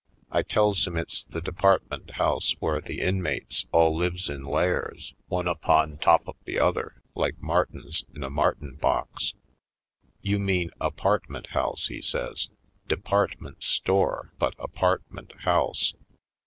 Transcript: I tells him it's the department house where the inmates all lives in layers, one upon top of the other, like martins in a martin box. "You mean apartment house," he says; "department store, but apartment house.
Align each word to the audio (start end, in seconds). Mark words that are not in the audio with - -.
I 0.31 0.41
tells 0.41 0.87
him 0.87 0.97
it's 0.97 1.25
the 1.25 1.41
department 1.41 2.13
house 2.15 2.55
where 2.57 2.81
the 2.81 3.01
inmates 3.01 3.67
all 3.71 3.95
lives 3.99 4.31
in 4.31 4.43
layers, 4.43 5.13
one 5.27 5.47
upon 5.47 5.99
top 5.99 6.27
of 6.27 6.37
the 6.43 6.57
other, 6.57 7.03
like 7.13 7.39
martins 7.39 8.03
in 8.15 8.23
a 8.23 8.29
martin 8.31 8.77
box. 8.77 9.35
"You 10.19 10.39
mean 10.39 10.71
apartment 10.81 11.49
house," 11.51 11.85
he 11.85 12.01
says; 12.01 12.49
"department 12.87 13.61
store, 13.61 14.33
but 14.39 14.55
apartment 14.57 15.33
house. 15.41 15.93